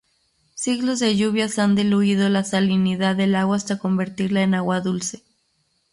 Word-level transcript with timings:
Siglos 0.55 0.97
de 0.97 1.15
lluvias 1.15 1.59
han 1.59 1.75
diluido 1.75 2.27
la 2.27 2.43
salinidad 2.43 3.15
del 3.15 3.35
agua 3.35 3.57
hasta 3.57 3.77
convertirla 3.77 4.41
en 4.41 4.55
agua 4.55 4.81
dulce. 4.81 5.21